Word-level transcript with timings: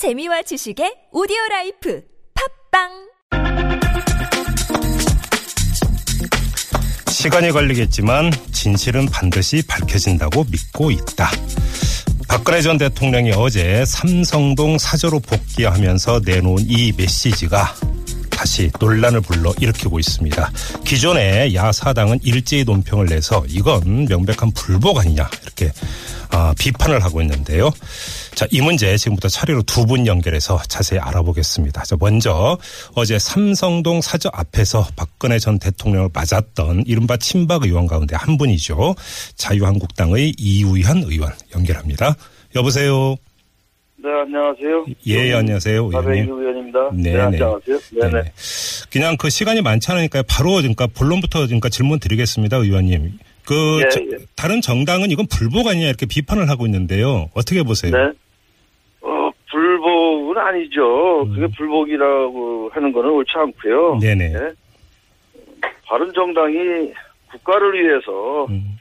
재미와 0.00 0.40
지식의 0.40 1.08
오디오 1.12 1.36
라이프 1.50 2.02
팟빵 2.72 2.88
시간이 7.10 7.50
걸리겠지만 7.50 8.30
진실은 8.50 9.04
반드시 9.04 9.62
밝혀진다고 9.68 10.46
믿고 10.50 10.90
있다. 10.90 11.30
박근혜 12.26 12.62
전 12.62 12.78
대통령이 12.78 13.32
어제 13.32 13.84
삼성동 13.84 14.78
사저로 14.78 15.20
복귀하면서 15.20 16.22
내놓은 16.24 16.64
이 16.66 16.94
메시지가 16.96 17.74
다시 18.40 18.70
논란을 18.80 19.20
불러 19.20 19.52
일으키고 19.60 19.98
있습니다. 19.98 20.50
기존에 20.86 21.52
야3당은 21.52 22.20
일제히 22.22 22.64
논평을 22.64 23.04
내서 23.04 23.44
이건 23.46 24.06
명백한 24.06 24.52
불복 24.52 24.96
아니냐 24.96 25.28
이렇게 25.42 25.70
어, 26.32 26.54
비판을 26.58 27.04
하고 27.04 27.20
있는데요. 27.20 27.70
자, 28.34 28.46
이 28.50 28.62
문제 28.62 28.96
지금부터 28.96 29.28
차례로 29.28 29.64
두 29.64 29.84
분 29.84 30.06
연결해서 30.06 30.58
자세히 30.68 30.98
알아보겠습니다. 31.00 31.82
자, 31.82 31.96
먼저 32.00 32.56
어제 32.94 33.18
삼성동 33.18 34.00
사저 34.00 34.30
앞에서 34.32 34.88
박근혜 34.96 35.38
전 35.38 35.58
대통령을 35.58 36.08
맞았던 36.10 36.84
이른바 36.86 37.18
친박 37.18 37.64
의원 37.64 37.86
가운데 37.86 38.16
한 38.16 38.38
분이죠. 38.38 38.94
자유한국당의 39.36 40.32
이우현 40.38 41.02
의원 41.02 41.30
연결합니다. 41.54 42.14
여보세요. 42.56 43.16
네, 44.02 44.08
안녕하세요. 44.22 44.86
예, 45.08 45.34
안녕하세요. 45.34 45.90
박의규 45.90 46.10
의원님. 46.12 46.38
의원입니다. 46.40 46.90
네, 46.94 47.02
네, 47.02 47.12
네. 47.12 47.20
안녕하세요. 47.20 47.78
네네. 48.00 48.22
네. 48.22 48.32
그냥 48.90 49.16
그 49.18 49.28
시간이 49.28 49.60
많지 49.60 49.90
않으니까 49.92 50.22
바로 50.28 50.52
그러니까 50.54 50.86
본론부터 50.86 51.40
그러니까 51.46 51.68
질문 51.68 51.98
드리겠습니다, 52.00 52.56
의원님. 52.56 53.18
그 53.44 53.82
예, 53.84 53.88
저- 53.90 54.00
예. 54.00 54.16
다른 54.36 54.60
정당은 54.62 55.10
이건 55.10 55.26
불복 55.26 55.66
아니냐 55.66 55.86
이렇게 55.88 56.06
비판을 56.06 56.48
하고 56.48 56.64
있는데요. 56.66 57.28
어떻게 57.34 57.62
보세요? 57.62 57.90
네. 57.92 58.10
어, 59.02 59.30
불복은 59.50 60.38
아니죠. 60.38 61.22
음. 61.24 61.34
그게 61.34 61.46
불복이라고 61.56 62.70
하는 62.72 62.92
거는 62.92 63.10
옳지 63.10 63.32
않고요. 63.34 63.98
네네. 64.00 64.28
네. 64.32 64.38
바른 65.84 66.10
정당이 66.14 66.92
국가를 67.32 67.74
위해서 67.74 68.46
음, 68.46 68.78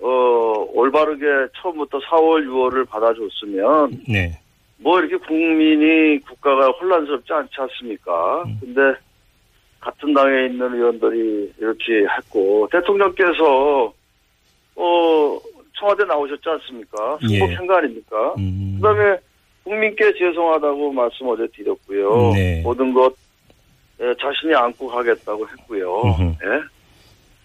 어, 0.00 0.66
올바르게 0.72 1.24
처음부터 1.62 1.98
4월, 2.00 2.44
6월을 2.46 2.88
받아줬으면 2.88 4.02
네. 4.08 4.38
뭐 4.78 5.00
이렇게 5.00 5.16
국민이 5.16 6.18
국가가 6.20 6.68
혼란스럽지 6.68 7.32
않지 7.32 7.52
않습니까? 7.58 8.42
음. 8.46 8.56
근데 8.60 8.98
같은 9.80 10.12
당에 10.12 10.46
있는 10.46 10.74
의원들이 10.74 11.52
이렇게 11.58 12.04
했고 12.16 12.68
대통령께서 12.70 13.92
어 14.76 15.38
청와대 15.78 16.04
나오셨지 16.04 16.48
않습니까? 16.48 17.18
예. 17.30 17.38
승복한 17.38 17.66
거 17.66 17.76
아닙니까? 17.76 18.34
음, 18.38 18.78
그다음에 18.80 19.16
국민께 19.64 20.12
죄송하다고 20.14 20.92
말씀 20.92 21.28
어제 21.28 21.46
드렸고요. 21.54 22.32
네. 22.34 22.62
모든 22.62 22.92
것 22.92 23.14
예, 24.00 24.14
자신이 24.20 24.54
안고 24.54 24.86
가겠다고 24.88 25.46
했고요. 25.48 26.02
예. 26.44 26.62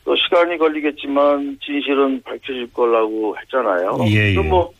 또 0.05 0.15
시간이 0.15 0.57
걸리겠지만 0.57 1.57
진실은 1.63 2.21
밝혀질 2.23 2.71
거라고 2.73 3.35
했잖아요. 3.39 3.97
예, 4.07 4.29
예. 4.29 4.33
그럼 4.33 4.49
뭐 4.49 4.71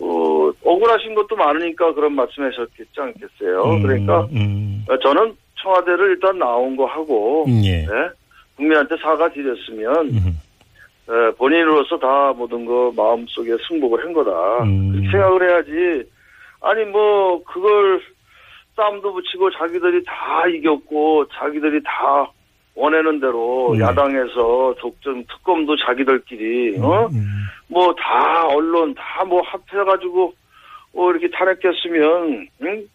어, 0.00 0.52
억울하신 0.64 1.14
것도 1.14 1.36
많으니까 1.36 1.92
그런 1.94 2.14
말씀하셨겠지 2.14 3.00
않겠어요. 3.00 3.62
음, 3.64 3.82
그러니까 3.82 4.26
음, 4.32 4.84
어, 4.88 4.98
저는 4.98 5.36
청와대를 5.62 6.10
일단 6.10 6.38
나온 6.38 6.76
거 6.76 6.86
하고 6.86 7.44
예. 7.64 7.82
예, 7.82 7.86
국민한테 8.56 8.96
사과드렸으면 8.96 10.08
음, 10.08 10.40
예, 11.10 11.36
본인으로서 11.36 11.98
다 11.98 12.32
모든 12.36 12.64
거 12.64 12.92
마음속에 12.96 13.50
승복을 13.68 14.04
한 14.04 14.12
거다. 14.12 14.62
음. 14.64 14.92
그렇게 14.92 15.10
생각을 15.10 15.48
해야지. 15.48 16.10
아니 16.62 16.84
뭐 16.84 17.42
그걸 17.44 18.00
싸움도 18.76 19.12
붙이고 19.12 19.50
자기들이 19.50 20.04
다 20.04 20.46
이겼고 20.46 21.26
자기들이 21.28 21.82
다 21.84 22.30
원하는 22.80 23.20
대로 23.20 23.74
네. 23.76 23.84
야당에서 23.84 24.74
독점 24.78 25.22
특검도 25.24 25.76
자기들끼리 25.76 26.78
어? 26.80 27.06
음, 27.12 27.44
뭐다 27.68 28.46
언론 28.48 28.94
다 28.94 29.22
뭐 29.24 29.42
합해가지고 29.42 30.32
뭐 30.94 31.10
이렇게 31.10 31.28
탄핵했으면 31.30 32.48
응? 32.62 32.88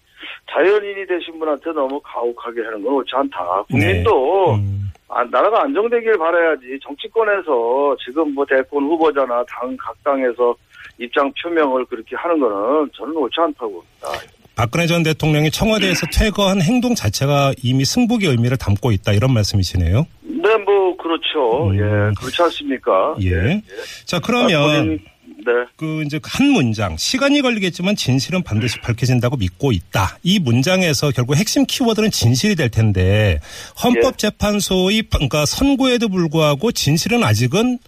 자연인이 0.52 1.06
되신 1.06 1.38
분한테 1.40 1.72
너무 1.72 2.00
가혹하게 2.04 2.64
하는 2.64 2.84
건 2.84 2.94
옳지 2.96 3.12
않다. 3.16 3.64
국민도 3.70 4.56
음, 4.56 4.92
아, 5.08 5.24
나라가 5.26 5.64
안정되길 5.64 6.18
바라야지. 6.18 6.80
정치권에서 6.84 7.96
지금 8.04 8.34
뭐 8.34 8.44
대권 8.46 8.84
후보자나 8.86 9.44
당 9.48 9.78
각 9.78 9.96
당에서 10.04 10.56
입장 10.98 11.32
표명을 11.42 11.86
그렇게 11.86 12.16
하는 12.16 12.40
거는 12.40 12.90
저는 12.96 13.16
옳지 13.16 13.36
않다고 13.40 13.72
봅니다. 13.74 14.08
박근혜 14.56 14.88
전 14.88 15.04
대통령이 15.04 15.52
청와대에서 15.52 16.08
퇴거한 16.14 16.62
행동 16.62 16.96
자체가 16.96 17.54
이미 17.62 17.84
승복의 17.84 18.30
의미를 18.30 18.58
담고 18.58 18.92
있다 18.94 19.14
이런 19.14 19.34
말씀이시네요. 19.34 20.08
네, 20.24 20.58
뭐 20.58 20.96
그렇죠. 20.98 21.70
음. 21.70 21.76
예, 21.76 22.14
그렇지 22.18 22.42
않습니까? 22.42 23.16
예. 23.22 23.62
자 24.06 24.18
아, 24.18 24.20
그러면 24.22 24.86
본인, 24.86 25.00
네, 25.46 25.52
그 25.76 26.04
이제 26.06 26.20
한 26.24 26.48
문장 26.52 26.96
시간이 26.96 27.42
걸리겠지만 27.42 27.96
진실은 27.96 28.44
반드시 28.44 28.80
밝혀진다고 28.80 29.38
믿고 29.38 29.72
있다. 29.72 30.18
이 30.24 30.40
문장에서 30.40 31.12
결국 31.12 31.36
핵심 31.36 31.66
키워드는 31.66 32.12
진실이 32.12 32.56
될 32.56 32.70
텐데 32.70 33.40
헌법재판소의 33.84 35.04
그러니까 35.10 35.46
선고에도 35.46 36.08
불구하고 36.08 36.72
진실은 36.72 37.24
아직은 37.24 37.80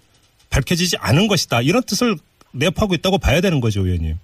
밝혀지지 0.50 0.97
않은 1.00 1.27
것이다. 1.27 1.61
이런 1.61 1.81
뜻을 1.83 2.16
내포하고 2.51 2.94
있다고 2.95 3.19
봐야 3.19 3.39
되는 3.41 3.61
거죠, 3.61 3.85
의원님. 3.85 4.16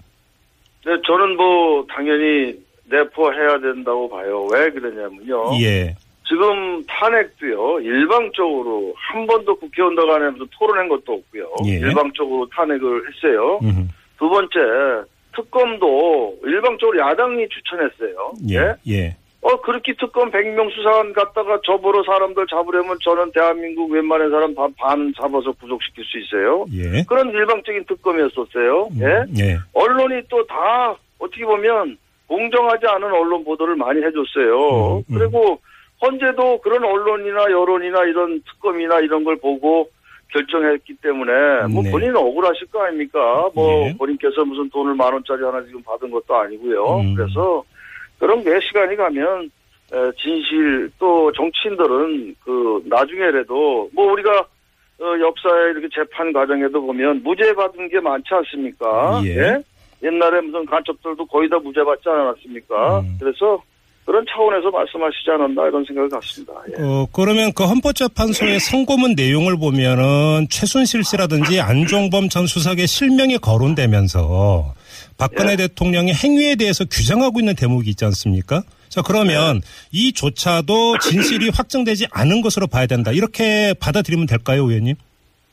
네, 0.86 0.92
저는 1.06 1.38
뭐 1.38 1.86
당연히 1.90 2.54
내포해야 2.86 3.60
된다고 3.60 4.10
봐요. 4.10 4.46
왜 4.54 4.70
그러냐면요. 4.70 5.52
예. 5.62 5.96
지금 6.28 6.84
탄핵도요 6.88 7.80
일방적으로 7.82 8.94
한 8.96 9.26
번도 9.28 9.56
국회의원들 9.56 10.08
간에 10.08 10.30
무슨 10.32 10.48
토론한 10.58 10.90
것도 10.90 11.14
없고요. 11.14 11.50
예. 11.66 11.72
일방적으로 11.80 12.48
탄핵을 12.50 13.04
했어요. 13.08 13.60
음. 13.64 13.90
두 14.18 14.30
번째 14.30 15.08
특검도 15.36 16.40
일방적으로 16.44 17.00
야당이 17.00 17.48
추천했어요. 17.50 18.34
예. 18.52 18.76
예. 18.88 19.16
어 19.44 19.62
그렇게 19.62 19.94
특검 20.00 20.32
100명 20.32 20.74
수사관 20.74 21.12
갖다가 21.12 21.60
저보러 21.66 22.02
사람들 22.04 22.46
잡으려면 22.50 22.98
저는 23.04 23.32
대한민국 23.34 23.92
웬만한 23.92 24.30
사람 24.32 24.56
반, 24.56 24.74
반 24.78 25.14
잡아서 25.20 25.52
구속시킬 25.52 26.04
수 26.06 26.18
있어요. 26.20 26.66
예. 26.74 27.04
그런 27.04 27.30
일방적인 27.30 27.84
특검이었었어요. 27.86 28.88
음, 28.92 29.00
예. 29.02 29.44
예. 29.44 29.58
언론이 29.74 30.24
또 30.30 30.44
다 30.48 30.96
어떻게 31.20 31.46
보면 31.46 31.98
공정하지 32.28 32.86
않은 32.88 33.12
언론 33.12 33.44
보도를 33.44 33.76
많이 33.76 34.02
해줬어요. 34.02 34.98
음, 34.98 35.04
음. 35.10 35.18
그리고 35.18 35.60
헌재도 36.02 36.62
그런 36.62 36.84
언론이나 36.84 37.44
여론이나 37.52 38.04
이런 38.06 38.42
특검이나 38.42 39.00
이런 39.00 39.24
걸 39.24 39.38
보고 39.38 39.90
결정했기 40.32 40.96
때문에 41.02 41.68
뭐 41.72 41.84
네. 41.84 41.92
본인은 41.92 42.16
억울하실 42.16 42.68
거 42.68 42.84
아닙니까? 42.84 43.50
뭐 43.54 43.88
예. 43.88 43.96
본인께서 43.98 44.44
무슨 44.46 44.70
돈을 44.70 44.96
만 44.96 45.14
원짜리 45.14 45.44
하나 45.44 45.64
지금 45.66 45.82
받은 45.84 46.10
것도 46.10 46.36
아니고요. 46.36 46.98
음. 47.00 47.16
그래서 47.16 47.64
그런 48.24 48.42
게 48.42 48.58
시간이 48.66 48.96
가면 48.96 49.52
에, 49.92 49.98
진실 50.18 50.90
또 50.98 51.30
정치인들은 51.34 52.36
그 52.46 52.82
나중에라도 52.86 53.90
뭐 53.92 54.14
우리가 54.14 54.32
어, 54.40 55.06
역사의 55.20 55.72
이렇게 55.72 55.90
재판 55.94 56.32
과정에도 56.32 56.80
보면 56.82 57.22
무죄 57.22 57.54
받은 57.54 57.90
게 57.90 58.00
많지 58.00 58.30
않습니까? 58.32 59.22
예. 59.26 59.62
옛날에 60.02 60.40
무슨 60.40 60.66
간첩들도 60.66 61.26
거의 61.26 61.50
다 61.50 61.60
무죄 61.60 61.84
받지 61.84 62.08
않았습니까? 62.08 63.00
음. 63.02 63.18
그래서 63.20 63.62
그런 64.06 64.26
차원에서 64.30 64.72
말씀하시지 64.72 65.30
않았나 65.32 65.68
이런 65.68 65.84
생각이 65.84 66.10
같습니다. 66.10 66.54
예. 66.70 66.82
어, 66.82 67.06
그러면 67.12 67.52
그 67.54 67.66
헌법재판소의 67.66 68.62
선고문 68.62 69.16
내용을 69.18 69.58
보면은 69.58 70.48
최순실 70.50 71.04
씨라든지 71.04 71.60
안종범 71.60 72.30
전 72.30 72.48
수석의 72.48 72.88
실명이 72.88 73.40
거론되면서 73.40 74.74
박근혜 75.18 75.54
예. 75.54 75.56
대통령의 75.58 76.14
행위에 76.14 76.56
대해서 76.56 76.86
규정하고 76.86 77.40
있는 77.40 77.56
대목이 77.56 77.90
있지 77.90 78.06
않습니까? 78.06 78.64
자, 78.90 79.02
그러면 79.02 79.62
이 79.92 80.14
조차도 80.14 81.00
진실이 81.00 81.50
확정되지 81.50 82.08
않은 82.12 82.42
것으로 82.42 82.68
봐야 82.68 82.86
된다. 82.86 83.12
이렇게 83.12 83.74
받아들이면 83.80 84.28
될까요, 84.28 84.66
의원님? 84.66 84.96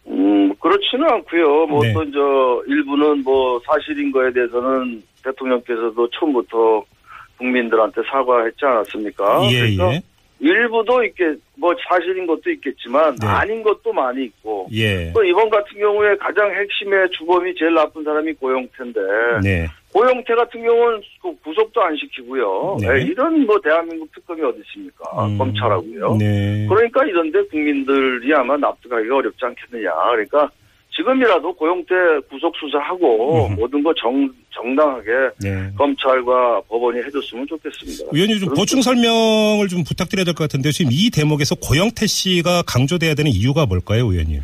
음, 0.09 0.55
그렇지는 0.57 1.09
않고요. 1.09 1.67
뭐 1.67 1.83
네. 1.83 1.91
어떤 1.91 2.13
저 2.13 2.63
일부는 2.67 3.23
뭐 3.23 3.61
사실인 3.65 4.13
거에 4.13 4.33
대해서는 4.33 5.03
대통령께서도 5.25 6.09
처음부터 6.11 6.85
국민들한테 7.39 8.03
사과했지 8.11 8.59
않았습니까? 8.63 9.49
예, 9.51 9.61
그러니까 9.61 9.95
예. 9.95 10.03
일부도 10.41 11.05
있겠, 11.05 11.39
뭐 11.57 11.75
사실인 11.89 12.27
것도 12.27 12.51
있겠지만 12.51 13.15
네. 13.17 13.27
아닌 13.27 13.63
것도 13.63 13.93
많이 13.93 14.25
있고 14.25 14.69
예. 14.73 15.13
또 15.13 15.23
이번 15.23 15.51
같은 15.51 15.79
경우에 15.79 16.17
가장 16.17 16.51
핵심의 16.51 17.11
주범이 17.11 17.55
제일 17.57 17.75
나쁜 17.75 18.03
사람이 18.03 18.33
고영태인데 18.35 19.01
네. 19.43 19.67
고영태 19.93 20.35
같은 20.35 20.63
경우는 20.63 21.03
그 21.21 21.35
구속도 21.45 21.83
안 21.83 21.95
시키고요. 21.97 22.79
네. 22.81 22.89
예, 22.89 23.03
이런 23.03 23.45
뭐 23.45 23.61
대한민국 23.61 24.11
특검이 24.15 24.41
어디 24.43 24.61
있습니까? 24.61 25.27
음, 25.27 25.37
검찰하고요. 25.37 26.17
네. 26.17 26.67
그러니까 26.69 27.05
이런데 27.05 27.43
국민들이 27.49 28.33
아마 28.35 28.57
납득하기가 28.57 29.17
어렵지 29.17 29.45
않겠느냐. 29.45 29.93
그러니까 30.11 30.51
지금이라도 31.05 31.53
고용태 31.55 31.95
구속 32.29 32.55
수사하고 32.57 33.47
음. 33.49 33.57
모든 33.57 33.83
거 33.83 33.93
정, 33.95 34.29
정당하게 34.51 35.11
네. 35.43 35.71
검찰과 35.77 36.61
법원이 36.69 36.99
해줬으면 37.05 37.47
좋겠습니다. 37.49 38.11
의원님 38.13 38.39
좀 38.39 38.49
그렇죠. 38.49 38.61
보충 38.61 38.83
설명을 38.83 39.69
좀 39.69 39.83
부탁드려야 39.85 40.25
될 40.25 40.35
것 40.35 40.45
같은데 40.45 40.71
지금 40.71 40.91
이 40.93 41.11
대목에서 41.11 41.55
고영태 41.57 42.07
씨가 42.07 42.63
강조돼야 42.67 43.15
되는 43.15 43.31
이유가 43.31 43.67
뭘까요, 43.67 44.07
의원님? 44.07 44.41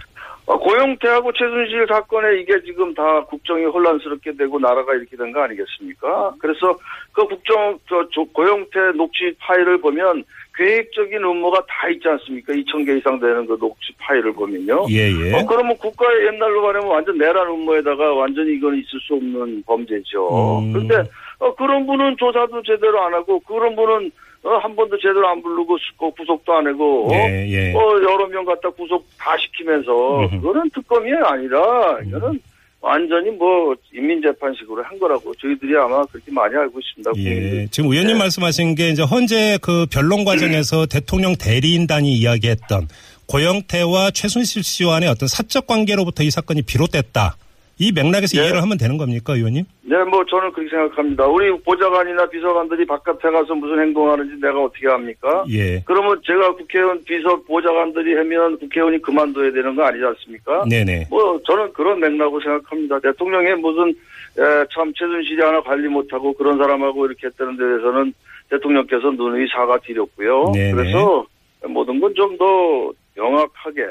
어, 0.46 0.56
고용태하고 0.58 1.32
최순실 1.32 1.86
사건에 1.88 2.40
이게 2.40 2.54
지금 2.64 2.94
다 2.94 3.02
국정이 3.24 3.64
혼란스럽게 3.64 4.36
되고 4.36 4.58
나라가 4.60 4.94
이렇게 4.94 5.16
된 5.16 5.32
거 5.32 5.42
아니겠습니까? 5.42 6.34
그래서 6.38 6.78
그 7.12 7.26
국정 7.26 7.78
저, 7.88 8.06
저 8.14 8.22
고용태 8.32 8.92
녹취 8.96 9.34
파일을 9.40 9.80
보면 9.80 10.22
계획적인 10.56 11.18
음모가 11.22 11.60
다 11.68 11.88
있지 11.90 12.08
않습니까? 12.08 12.52
2천 12.52 12.86
개 12.86 12.96
이상 12.96 13.18
되는 13.20 13.46
그 13.46 13.58
녹취 13.58 13.92
파일을 13.98 14.32
보면요. 14.32 14.86
예, 14.90 15.10
예. 15.12 15.34
어, 15.34 15.44
그러면 15.46 15.76
국가의 15.76 16.26
옛날로 16.26 16.62
말하면 16.62 16.88
완전 16.88 17.18
내란 17.18 17.46
음모에다가 17.48 18.14
완전히 18.14 18.54
이건 18.54 18.74
있을 18.76 18.98
수 19.00 19.14
없는 19.14 19.62
범죄죠. 19.66 20.60
음. 20.60 20.72
그런데 20.72 21.10
어, 21.38 21.54
그런 21.54 21.86
분은 21.86 22.16
조사도 22.18 22.62
제대로 22.62 23.00
안 23.02 23.12
하고 23.12 23.38
그런 23.40 23.76
분은 23.76 24.10
어, 24.44 24.56
한 24.58 24.74
번도 24.76 24.96
제대로 24.98 25.28
안 25.28 25.42
부르고 25.42 25.76
수- 25.76 25.92
그 25.98 26.10
구속도 26.12 26.52
안 26.54 26.66
하고 26.66 27.08
어, 27.08 27.14
예, 27.14 27.46
예. 27.50 27.74
어, 27.74 27.80
여러 28.02 28.26
명 28.28 28.44
갖다 28.44 28.70
구속 28.70 29.04
다 29.18 29.36
시키면서 29.36 30.20
음흠. 30.20 30.40
그거는 30.40 30.70
특검이 30.70 31.12
아니라 31.12 31.98
이거는 32.06 32.40
완전히 32.86 33.30
뭐 33.30 33.74
인민재판식으로 33.92 34.84
한 34.84 34.96
거라고 35.00 35.34
저희들이 35.34 35.76
아마 35.76 36.04
그렇게 36.04 36.30
많이 36.30 36.54
알고 36.54 36.78
있습니다. 36.78 37.10
예. 37.16 37.66
지금 37.72 37.90
의원님 37.90 38.14
네. 38.14 38.18
말씀하신 38.20 38.76
게 38.76 38.90
이제 38.90 39.02
헌재 39.02 39.58
그 39.60 39.86
변론 39.90 40.24
과정에서 40.24 40.86
대통령 40.88 41.34
대리인단이 41.36 42.14
이야기했던 42.14 42.86
고영태와 43.26 44.12
최순실 44.12 44.62
씨 44.62 44.84
간의 44.84 45.08
어떤 45.08 45.26
사적 45.26 45.66
관계로부터 45.66 46.22
이 46.22 46.30
사건이 46.30 46.62
비롯됐다. 46.62 47.36
이 47.78 47.92
맥락에서 47.92 48.38
예. 48.38 48.42
이해를 48.42 48.62
하면 48.62 48.78
되는 48.78 48.96
겁니까, 48.96 49.34
의원님? 49.34 49.64
네, 49.82 50.02
뭐 50.04 50.24
저는 50.24 50.50
그렇게 50.52 50.70
생각합니다. 50.70 51.26
우리 51.26 51.50
보좌관이나 51.62 52.26
비서관들이 52.28 52.86
바깥에 52.86 53.30
가서 53.30 53.54
무슨 53.54 53.78
행동하는지 53.80 54.40
내가 54.40 54.64
어떻게 54.64 54.88
합니까? 54.88 55.44
예. 55.50 55.82
그러면 55.84 56.20
제가 56.24 56.54
국회의원 56.56 57.04
비서 57.04 57.36
보좌관들이 57.42 58.14
하면 58.16 58.58
국회의원이 58.58 59.02
그만둬야 59.02 59.52
되는 59.52 59.76
거 59.76 59.84
아니지 59.84 60.04
않습니까? 60.04 60.64
네네. 60.68 61.08
뭐 61.10 61.38
저는 61.46 61.72
그런 61.74 62.00
맥락으로 62.00 62.40
생각합니다. 62.40 62.98
대통령의 63.00 63.56
무슨 63.56 63.90
에, 63.90 64.64
참 64.72 64.92
최순실이 64.94 65.42
하나 65.42 65.60
관리 65.60 65.86
못하고 65.88 66.32
그런 66.32 66.56
사람하고 66.58 67.06
이렇게 67.06 67.26
했다는 67.26 67.56
데 67.56 67.62
대해서는 67.64 68.12
대통령께서 68.50 69.10
누누이 69.10 69.46
사과드렸고요. 69.48 70.52
네네. 70.54 70.72
그래서 70.72 71.26
모든 71.68 72.00
건 72.00 72.14
좀 72.14 72.36
더 72.38 72.92
명확하게 73.16 73.82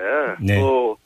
네. 0.42 0.60
또 0.60 0.98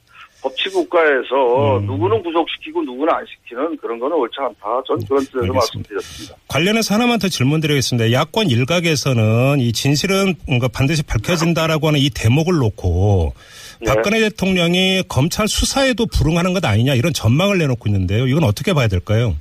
법치 0.41 0.69
국가에서 0.69 1.79
음. 1.79 1.85
누구는 1.85 2.23
구속시키고 2.23 2.81
누구는 2.83 3.13
안 3.13 3.25
시키는 3.25 3.77
그런 3.77 3.99
거는 3.99 4.15
옳지 4.15 4.35
않다. 4.39 4.81
전 4.87 4.97
그런 5.05 5.19
뜻에서 5.25 5.39
알겠습니다. 5.39 5.53
말씀드렸습니다. 5.53 6.35
관련해서 6.47 6.95
하나만 6.95 7.19
더 7.19 7.27
질문드리겠습니다. 7.27 8.11
야권 8.11 8.49
일각에서는 8.49 9.59
이 9.59 9.73
진실은 9.73 10.35
뭔가 10.47 10.67
반드시 10.67 11.03
밝혀진다라고 11.03 11.87
하는 11.87 11.99
이 11.99 12.09
대목을 12.09 12.57
놓고 12.57 13.33
네. 13.81 13.93
박근혜 13.93 14.19
대통령이 14.21 15.03
검찰 15.09 15.47
수사에도 15.47 16.05
불응하는 16.05 16.53
것 16.53 16.63
아니냐 16.63 16.93
이런 16.95 17.11
전망을 17.13 17.57
내놓고 17.57 17.89
있는데요. 17.89 18.27
이건 18.27 18.43
어떻게 18.45 18.73
봐야 18.73 18.87
될까요? 18.87 19.35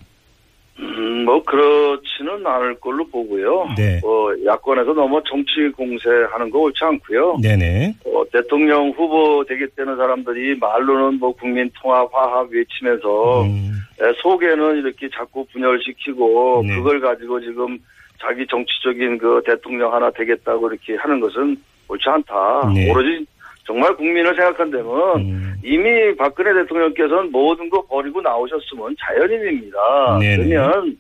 음, 0.81 0.85
뭐 1.29 1.43
그렇지는 1.43 2.47
않을 2.47 2.77
걸로 2.77 3.07
보고요. 3.07 3.69
네. 3.77 4.01
어, 4.03 4.31
야권에서 4.47 4.95
너무 4.95 5.21
정치 5.29 5.69
공세하는 5.77 6.49
거 6.49 6.61
옳지 6.61 6.83
않고요. 6.83 7.37
네네. 7.43 7.95
어, 8.07 8.23
대통령 8.33 8.89
후보 8.93 9.45
되겠다는 9.45 9.99
사람들이 9.99 10.57
말로는 10.59 11.19
뭐 11.19 11.33
국민 11.33 11.71
통합 11.75 12.09
화합 12.15 12.51
외치면서 12.51 13.43
음, 13.43 13.73
에, 14.01 14.11
속에는 14.23 14.79
이렇게 14.79 15.11
자꾸 15.15 15.45
분열시키고 15.53 16.65
네. 16.67 16.77
그걸 16.77 16.99
가지고 16.99 17.39
지금 17.43 17.79
자기 18.19 18.47
정치적인 18.47 19.19
그 19.19 19.43
대통령 19.45 19.93
하나 19.93 20.11
되겠다고 20.11 20.71
이렇게 20.71 20.97
하는 20.97 21.21
것은 21.21 21.59
옳지 21.89 22.09
않다. 22.09 22.73
네. 22.75 22.91
오로지 22.91 23.27
정말 23.67 23.95
국민을 23.97 24.35
생각한다면 24.35 25.21
음, 25.21 25.55
이미 25.63 26.17
박근혜 26.17 26.55
대통령께서는 26.55 27.31
모든 27.31 27.69
거 27.69 27.83
버리고 27.83 28.23
나오셨으면 28.23 28.97
자연인입니다. 28.99 30.19
네네. 30.21 30.49
그러면 30.49 30.97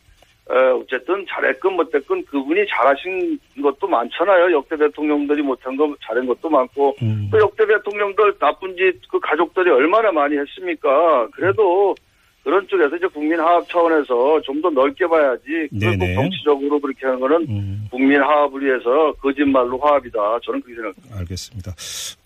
어, 0.48 0.80
어쨌든 0.80 1.26
잘했건 1.28 1.74
못했건 1.74 2.24
그분이 2.24 2.66
잘하신 2.68 3.38
것도 3.62 3.86
많잖아요. 3.86 4.52
역대 4.52 4.76
대통령들이 4.76 5.42
못한 5.42 5.76
거 5.76 5.94
잘한 6.06 6.26
것도 6.26 6.48
많고 6.48 6.96
음. 7.02 7.28
그 7.30 7.38
역대 7.38 7.66
대통령들 7.66 8.38
나쁜 8.38 8.74
짓 8.76 8.98
그 9.08 9.18
가족들이 9.20 9.70
얼마나 9.70 10.12
많이 10.12 10.36
했습니까? 10.36 11.28
그래도 11.32 11.94
그런 12.44 12.66
쪽에서 12.66 12.96
이제 12.96 13.06
국민 13.12 13.38
화합 13.40 13.68
차원에서 13.68 14.40
좀 14.42 14.58
더 14.62 14.70
넓게 14.70 15.06
봐야지. 15.06 15.68
꼭 15.70 15.78
네네. 15.78 16.14
정치적으로 16.14 16.80
그렇게 16.80 17.06
하는 17.06 17.20
거는 17.20 17.36
음, 17.48 17.86
국민 17.90 18.20
화합을 18.20 18.60
위해서 18.64 19.12
거짓말로 19.20 19.78
화합이다. 19.78 20.18
저는 20.44 20.60
그렇게 20.62 20.74
생각합니다. 20.82 21.18
알겠습니다. 21.18 21.74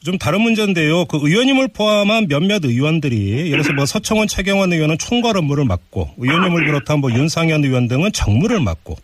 좀 0.05 0.17
다른 0.19 0.41
문제인데요. 0.41 1.05
그 1.07 1.19
의원님을 1.23 1.69
포함한 1.77 2.29
몇몇 2.29 2.65
의원들이 2.65 3.51
예를 3.51 3.51
들어서 3.63 3.73
뭐 3.75 3.85
서청원, 3.85 4.29
최경원 4.29 4.73
의원은 4.73 4.97
총괄 4.99 5.37
업무를 5.37 5.65
맡고 5.67 6.11
의원님을 6.19 6.65
비롯한 6.65 7.01
뭐 7.01 7.11
윤상현 7.11 7.65
의원 7.65 7.89
등은 7.89 8.13
정무를 8.13 8.61
맡고 8.61 8.97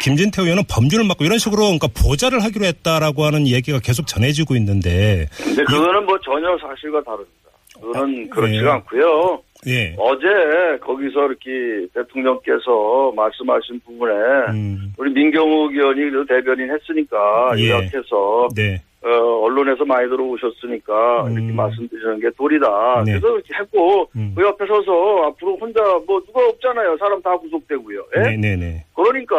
김진태 0.00 0.42
의원은 0.42 0.64
법률을 0.68 1.04
맡고 1.06 1.24
이런 1.24 1.38
식으로 1.38 1.62
그러니까 1.64 1.88
보좌를 1.88 2.42
하기로 2.44 2.64
했다라고 2.66 3.24
하는 3.24 3.46
얘기가 3.48 3.80
계속 3.80 4.06
전해지고 4.06 4.54
있는데 4.56 5.26
근데 5.36 5.64
그거는 5.64 6.04
뭐 6.06 6.16
전혀 6.24 6.56
사실과 6.58 7.02
다릅니다. 7.02 7.32
그거는 7.80 8.30
그렇지가 8.30 8.62
네. 8.62 8.70
않고요. 8.70 9.42
예. 9.66 9.94
어제 9.98 10.78
거기서 10.80 11.26
이렇게 11.26 11.86
대통령께서 11.94 13.12
말씀하신 13.16 13.80
부분에 13.84 14.12
음, 14.50 14.92
우리 14.96 15.10
민경욱 15.12 15.74
의원이 15.74 16.26
대변인 16.28 16.70
했으니까 16.70 17.52
예. 17.58 17.70
요약해서 17.70 18.48
네. 18.54 18.80
어, 19.02 19.08
언론에서 19.44 19.84
많이 19.84 20.08
들어오셨으니까 20.08 21.26
음. 21.26 21.32
이렇게 21.32 21.52
말씀드리는 21.52 22.20
게 22.20 22.30
도리다. 22.36 23.02
네. 23.06 23.12
그래서 23.12 23.34
이렇게 23.34 23.54
했고 23.54 24.08
음. 24.16 24.32
그 24.36 24.42
옆에 24.42 24.66
서서 24.66 25.24
앞으로 25.26 25.56
혼자 25.56 25.80
뭐 26.06 26.20
누가 26.24 26.44
없잖아요. 26.48 26.96
사람 26.98 27.20
다 27.22 27.36
구속되고요. 27.36 28.04
예? 28.16 28.20
네네네. 28.36 28.84
그러니까 28.94 29.36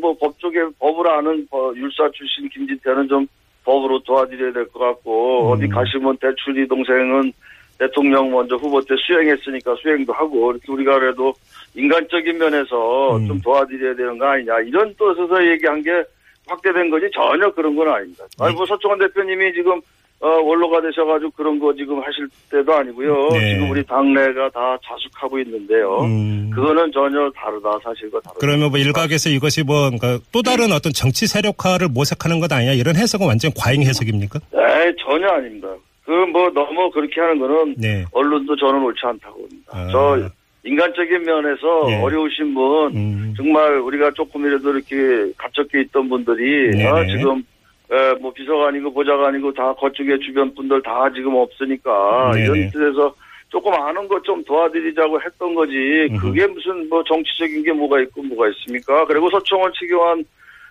뭐 0.00 0.16
법조계 0.18 0.60
법을 0.78 1.08
아는 1.08 1.46
어, 1.50 1.72
율사 1.74 2.10
출신 2.12 2.48
김진태는 2.48 3.08
좀 3.08 3.26
법으로 3.64 4.00
도와드려야 4.04 4.52
될 4.52 4.66
것 4.68 4.78
같고 4.78 5.48
음. 5.48 5.52
어디 5.52 5.68
가시면 5.68 6.16
대출이 6.18 6.66
동생은 6.68 7.32
대통령 7.80 8.30
먼저 8.30 8.56
후보 8.56 8.78
때 8.82 8.94
수행했으니까 9.06 9.74
수행도 9.80 10.12
하고 10.12 10.52
이렇게 10.52 10.70
우리가 10.70 10.98
그래도 10.98 11.32
인간적인 11.74 12.36
면에서 12.36 13.16
음. 13.16 13.26
좀 13.26 13.40
도와드려야 13.40 13.96
되는 13.96 14.18
거 14.18 14.26
아니냐 14.26 14.60
이런 14.60 14.94
뜻에서 14.94 15.42
얘기한 15.50 15.82
게 15.82 15.90
확대된 16.46 16.90
거지 16.90 17.10
전혀 17.14 17.50
그런 17.52 17.74
건 17.74 17.88
아닙니다. 17.88 18.24
아니 18.38 18.54
뭐 18.54 18.66
서청원 18.66 18.98
대표님이 18.98 19.54
지금 19.54 19.80
어, 20.20 20.28
원로가 20.28 20.82
되셔가지고 20.82 21.30
그런 21.30 21.58
거 21.58 21.74
지금 21.74 21.98
하실 22.00 22.28
때도 22.50 22.70
아니고요. 22.74 23.28
네. 23.32 23.54
지금 23.54 23.70
우리 23.70 23.82
당내가 23.86 24.50
다 24.50 24.76
자숙하고 24.84 25.38
있는데요. 25.38 26.00
음. 26.02 26.50
그거는 26.54 26.92
전혀 26.92 27.30
다르다 27.34 27.78
사실과 27.82 28.20
다르다. 28.20 28.40
그러면 28.40 28.68
뭐 28.68 28.78
일각에서 28.78 29.30
이것이 29.30 29.62
뭐 29.62 29.88
그러니까 29.88 30.22
또 30.30 30.42
다른 30.42 30.72
어떤 30.72 30.92
정치 30.92 31.26
세력화를 31.26 31.88
모색하는 31.88 32.40
것 32.40 32.52
아니냐 32.52 32.72
이런 32.72 32.96
해석은 32.96 33.26
완전 33.26 33.50
과잉 33.56 33.80
해석입니까? 33.84 34.40
에이, 34.52 34.92
전혀 35.02 35.26
아닙니다. 35.28 35.68
그 36.10 36.26
뭐 36.32 36.50
너무 36.50 36.90
그렇게 36.90 37.20
하는 37.20 37.38
거는 37.38 37.74
네. 37.78 38.04
언론도 38.12 38.56
저는 38.56 38.82
옳지 38.82 39.00
않다고 39.04 39.38
봅니다. 39.38 39.72
아. 39.72 39.88
저 39.92 40.18
인간적인 40.64 41.22
면에서 41.22 41.86
네. 41.86 42.02
어려우신 42.02 42.52
분 42.52 42.96
음. 42.96 43.34
정말 43.36 43.78
우리가 43.78 44.10
조금이라도 44.12 44.70
이렇게 44.76 45.32
갇혔게 45.38 45.82
있던 45.82 46.08
분들이. 46.08 46.84
어, 46.84 47.06
지금 47.06 47.42
에, 47.92 48.14
뭐 48.20 48.32
비서관이고 48.32 48.92
보좌관이고 48.92 49.52
다 49.54 49.72
거쪽에 49.74 50.18
주변 50.18 50.52
분들 50.54 50.82
다 50.82 51.08
지금 51.14 51.34
없으니까 51.36 52.32
네네. 52.34 52.44
이런 52.44 52.70
뜻에서 52.70 53.14
조금 53.48 53.72
아는 53.72 54.06
것 54.08 54.20
좀 54.22 54.42
도와드리자고 54.44 55.20
했던 55.22 55.54
거지. 55.54 56.08
그게 56.20 56.46
무슨 56.46 56.88
뭐 56.88 57.02
정치적인 57.04 57.62
게 57.64 57.72
뭐가 57.72 58.00
있고 58.02 58.22
뭐가 58.22 58.48
있습니까? 58.50 59.04
그리고 59.06 59.30
서청원 59.30 59.72
치교환 59.78 60.24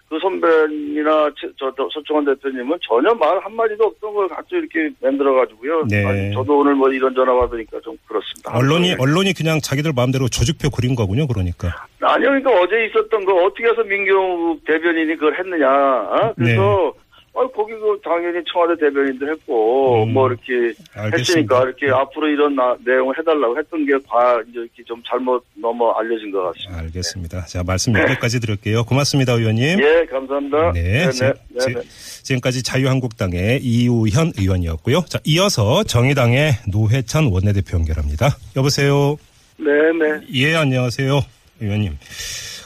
그 0.09 0.17
선배님이나 0.19 1.29
최- 1.39 1.49
저, 1.59 1.71
저 1.77 1.87
서청원 1.93 2.25
대표님은 2.25 2.79
전혀 2.81 3.13
말 3.13 3.37
한마디도 3.43 3.83
없던 3.85 4.13
걸 4.15 4.27
갑자기 4.27 4.55
이렇게 4.57 4.89
만들어가지고요. 5.01 5.85
네. 5.87 6.03
아니, 6.05 6.33
저도 6.33 6.57
오늘 6.59 6.73
뭐 6.73 6.89
이런 6.89 7.13
전화 7.13 7.31
받으니까 7.35 7.79
좀 7.81 7.95
그렇습니다. 8.07 8.51
언론이 8.57 8.89
네. 8.89 8.95
언론이 8.99 9.33
그냥 9.33 9.59
자기들 9.61 9.93
마음대로 9.95 10.27
조직표 10.27 10.71
그린 10.71 10.95
거군요. 10.95 11.27
그러니까. 11.27 11.85
아니요, 12.01 12.29
그러니까 12.29 12.51
어제 12.59 12.85
있었던 12.87 13.23
거 13.23 13.33
어떻게 13.43 13.65
해서 13.69 13.83
민경욱 13.83 14.65
대변인이 14.65 15.13
그걸 15.15 15.37
했느냐. 15.37 15.69
어? 15.69 16.33
그래서 16.35 16.93
아, 17.36 17.41
거기 17.55 17.71
그 17.74 18.00
당연히 18.03 18.43
청와대 18.51 18.75
대변인도 18.79 19.29
했고 19.31 20.03
음, 20.03 20.13
뭐 20.13 20.27
이렇게 20.27 20.74
알겠습니다. 20.93 21.17
했으니까 21.17 21.63
이렇게 21.63 21.89
앞으로 21.89 22.27
이런 22.27 22.55
나- 22.55 22.75
내용을 22.86 23.17
해달라고 23.17 23.57
했던 23.57 23.86
게 23.86 23.93
과 24.09 24.41
이제 24.50 24.59
이렇게 24.59 24.83
좀 24.86 25.01
잘못 25.07 25.43
넘어 25.55 25.91
알려진 25.91 26.31
것 26.31 26.41
같습니다. 26.51 26.81
알겠습니다. 26.81 27.45
자, 27.45 27.63
말씀 27.63 27.93
여기까지 27.98 28.39
드릴게요. 28.39 28.83
고맙습니다, 28.83 29.33
의원님. 29.33 29.79
예, 29.79 30.05
감사합니다. 30.09 30.71
네, 30.74 30.81
네, 30.81 31.12
네, 31.12 31.33
네. 31.74 31.81
지, 32.24 32.33
금까지 32.33 32.63
자유한국당의 32.63 33.59
이우현 33.62 34.33
의원이었고요. 34.38 35.05
자, 35.07 35.19
이어서 35.25 35.83
정의당의 35.83 36.53
노회찬 36.71 37.25
원내대표 37.31 37.77
연결합니다. 37.77 38.36
여보세요. 38.57 39.17
네, 39.57 39.71
네. 40.00 40.21
예, 40.33 40.55
안녕하세요. 40.55 41.19
의원님. 41.61 41.97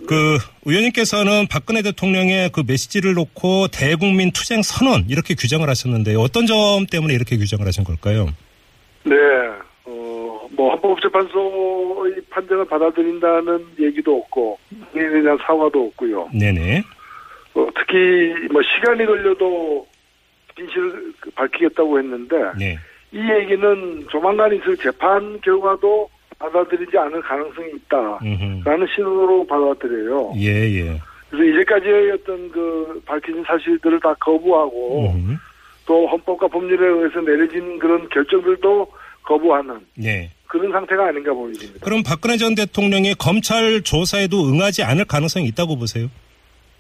그, 0.08 0.38
의원님께서는 0.66 1.48
박근혜 1.48 1.82
대통령의 1.82 2.50
그 2.52 2.64
메시지를 2.66 3.14
놓고 3.14 3.68
대국민 3.70 4.32
투쟁 4.32 4.62
선언 4.62 5.06
이렇게 5.10 5.34
규정을 5.36 5.70
하셨는데 5.70 6.16
어떤 6.16 6.46
점 6.46 6.86
때문에 6.86 7.14
이렇게 7.14 7.38
규정을 7.38 7.66
하신 7.68 7.84
걸까요? 7.84 8.28
네, 9.04 9.16
어, 9.86 10.48
뭐, 10.52 10.72
헌법재판소의 10.72 12.16
판정을 12.30 12.66
받아들인다는 12.66 13.66
얘기도 13.80 14.18
없고, 14.18 14.58
국민에 14.92 15.22
대한 15.22 15.38
사과도 15.46 15.88
없고요. 15.88 16.30
네네. 16.34 16.84
어, 17.56 17.68
특히, 17.76 18.48
뭐, 18.52 18.62
시간이 18.62 19.06
걸려도 19.06 19.88
진실을 20.56 21.14
밝히겠다고 21.36 22.00
했는데, 22.00 22.36
네. 22.58 22.78
이 23.12 23.18
얘기는 23.18 24.08
조만간 24.10 24.54
있을 24.56 24.76
재판 24.78 25.40
결과도 25.42 26.10
받아들이지 26.44 26.98
않을 26.98 27.22
가능성이 27.22 27.70
있다. 27.76 28.20
음흠. 28.22 28.64
라는 28.66 28.86
신호로 28.94 29.48
받아들여요. 29.48 30.34
예, 30.38 30.50
예. 30.50 31.02
그래서 31.30 31.52
이제까지의 31.52 32.12
어떤 32.12 32.52
그 32.52 33.02
밝혀진 33.06 33.44
사실들을 33.46 34.00
다 34.02 34.14
거부하고, 34.20 35.14
음. 35.14 35.38
또 35.86 36.06
헌법과 36.08 36.48
법률에 36.48 36.86
의해서 36.86 37.22
내려진 37.22 37.80
그런 37.80 38.08
결정들도 38.10 38.92
거부하는 39.24 39.80
네. 39.96 40.30
그런 40.48 40.72
상태가 40.72 41.08
아닌가 41.08 41.34
보입니다. 41.34 41.74
그럼 41.82 42.04
박근혜 42.06 42.38
전 42.38 42.56
대통령이 42.56 43.16
검찰 43.16 43.82
조사에도 43.82 44.46
응하지 44.46 44.84
않을 44.84 45.06
가능성이 45.06 45.48
있다고 45.48 45.78
보세요? 45.78 46.08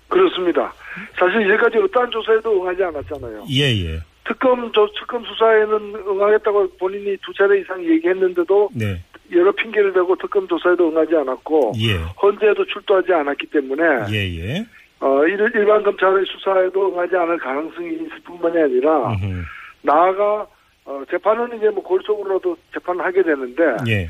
그렇습니다. 0.09 0.71
사실 1.17 1.41
이제까지 1.47 1.77
어떠한 1.77 2.11
조사에도 2.11 2.61
응하지 2.61 2.83
않았잖아요. 2.83 3.45
예, 3.49 3.63
예. 3.85 3.99
특검 4.25 4.71
조, 4.71 4.87
특검 4.99 5.23
수사에는 5.25 5.95
응하겠다고 6.07 6.77
본인이 6.79 7.17
두 7.25 7.33
차례 7.33 7.59
이상 7.59 7.83
얘기했는데도 7.83 8.69
네. 8.73 9.01
여러 9.35 9.51
핑계를 9.51 9.93
대고 9.93 10.15
특검 10.17 10.47
조사에도 10.47 10.89
응하지 10.89 11.15
않았고 11.15 11.73
예. 11.81 11.95
헌재에도 12.21 12.65
출두하지 12.65 13.13
않았기 13.13 13.47
때문에 13.47 13.83
예, 14.11 14.37
예. 14.39 14.65
어, 14.99 15.25
일- 15.25 15.51
일반 15.55 15.83
검찰의 15.83 16.25
수사에도 16.25 16.93
응하지 16.93 17.15
않을 17.15 17.37
가능성이 17.39 17.93
있을 17.95 18.09
뿐만이 18.25 18.57
아니라 18.61 19.09
음흠. 19.13 19.43
나아가 19.81 20.47
어, 20.85 21.01
재판은 21.09 21.57
이제 21.57 21.69
뭐 21.69 21.83
골속으로도 21.83 22.57
재판을 22.73 23.03
하게 23.05 23.23
되는데 23.23 23.63
예. 23.87 24.09